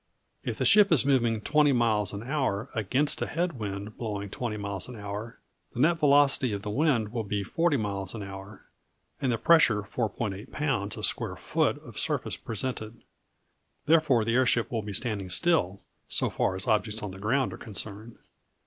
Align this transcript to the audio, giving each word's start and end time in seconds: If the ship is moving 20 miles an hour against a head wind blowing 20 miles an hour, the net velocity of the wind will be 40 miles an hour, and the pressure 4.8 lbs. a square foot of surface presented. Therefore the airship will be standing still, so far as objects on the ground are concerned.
If 0.43 0.57
the 0.57 0.65
ship 0.65 0.91
is 0.91 1.05
moving 1.05 1.41
20 1.41 1.73
miles 1.73 2.11
an 2.11 2.23
hour 2.23 2.71
against 2.73 3.21
a 3.21 3.27
head 3.27 3.59
wind 3.59 3.97
blowing 3.99 4.31
20 4.31 4.57
miles 4.57 4.87
an 4.89 4.95
hour, 4.95 5.37
the 5.75 5.79
net 5.79 5.99
velocity 5.99 6.53
of 6.53 6.63
the 6.63 6.71
wind 6.71 7.11
will 7.11 7.23
be 7.23 7.43
40 7.43 7.77
miles 7.77 8.15
an 8.15 8.23
hour, 8.23 8.65
and 9.21 9.31
the 9.31 9.37
pressure 9.37 9.83
4.8 9.83 10.49
lbs. 10.49 10.97
a 10.97 11.03
square 11.03 11.35
foot 11.35 11.77
of 11.83 11.99
surface 11.99 12.35
presented. 12.35 13.03
Therefore 13.85 14.25
the 14.25 14.33
airship 14.33 14.71
will 14.71 14.81
be 14.81 14.91
standing 14.91 15.29
still, 15.29 15.81
so 16.07 16.31
far 16.31 16.55
as 16.55 16.65
objects 16.65 17.03
on 17.03 17.11
the 17.11 17.19
ground 17.19 17.53
are 17.53 17.57
concerned. 17.57 18.17